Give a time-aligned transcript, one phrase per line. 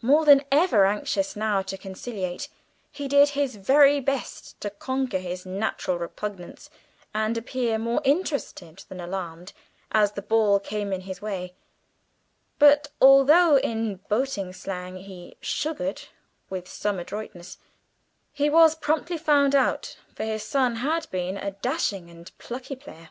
[0.00, 2.48] More than ever anxious now to conciliate,
[2.92, 6.70] he did his very best to conquer his natural repugnance
[7.12, 9.52] and appear more interested than alarmed
[9.90, 11.54] as the ball came in his way;
[12.60, 16.02] but although (in boating slang) he "sugared"
[16.48, 17.58] with some adroitness,
[18.32, 23.08] he was promptly found out, for his son had been a dashing and plucky player.